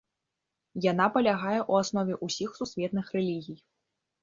[0.91, 3.57] Яна палягае ў аснове ўсіх сусветных рэлігій.